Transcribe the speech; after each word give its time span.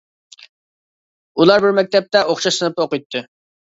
ئۇلار 1.37 1.65
بىر 1.65 1.75
مەكتەپتە، 1.81 2.25
ئوخشاش 2.31 2.59
سىنىپتا 2.61 2.87
ئوقۇيتتى. 2.87 3.23